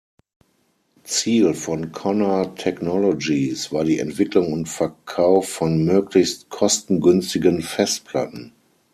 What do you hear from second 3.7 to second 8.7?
war die Entwicklung und Verkauf von möglichst kostengünstigen Festplatten.